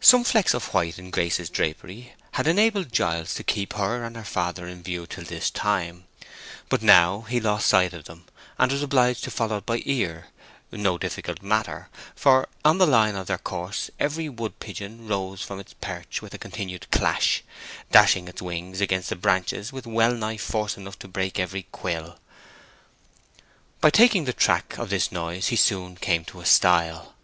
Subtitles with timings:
[0.00, 4.24] Some flecks of white in Grace's drapery had enabled Giles to keep her and her
[4.24, 6.08] father in view till this time;
[6.68, 8.24] but now he lost sight of them,
[8.58, 13.38] and was obliged to follow by ear—no difficult matter, for on the line of their
[13.38, 17.44] course every wood pigeon rose from its perch with a continued clash,
[17.92, 22.18] dashing its wings against the branches with wellnigh force enough to break every quill.
[23.80, 27.14] By taking the track of this noise he soon came to a stile.